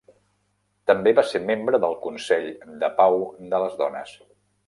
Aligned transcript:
També 0.91 1.13
va 1.19 1.23
ser 1.31 1.41
membre 1.49 1.81
del 1.83 1.93
Consell 2.07 2.49
de 2.85 2.91
pau 3.01 3.21
de 3.55 3.63
les 3.65 3.79
dones. 3.85 4.17